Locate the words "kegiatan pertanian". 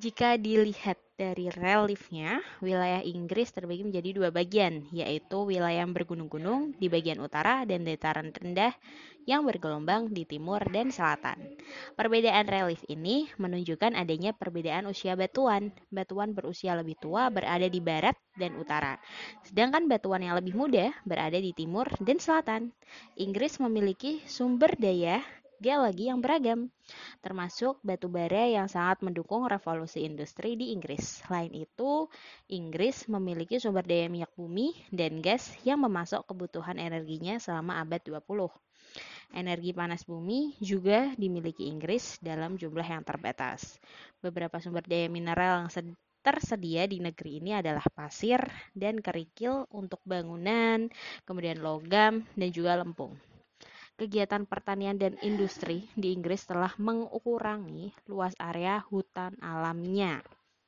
54.00-54.96